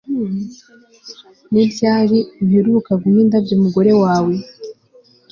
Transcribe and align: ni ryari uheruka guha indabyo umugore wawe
ni 1.51 1.63
ryari 1.71 2.17
uheruka 2.43 2.91
guha 3.01 3.17
indabyo 3.23 3.53
umugore 3.59 3.91
wawe 4.03 4.33